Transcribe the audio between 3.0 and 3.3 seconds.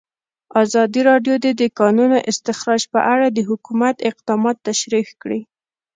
اړه